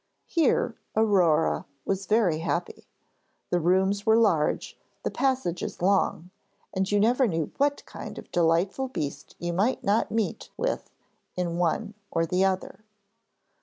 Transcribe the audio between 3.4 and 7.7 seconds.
The rooms were large, the passages long, and you never knew